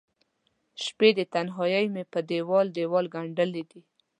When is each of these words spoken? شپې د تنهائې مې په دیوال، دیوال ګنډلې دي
شپې 0.83 1.09
د 1.17 1.19
تنهائې 1.33 1.85
مې 1.93 2.03
په 2.13 2.19
دیوال، 2.29 2.67
دیوال 2.77 3.05
ګنډلې 3.15 3.63
دي 3.71 3.81